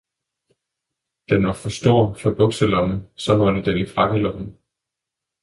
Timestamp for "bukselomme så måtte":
2.39-3.65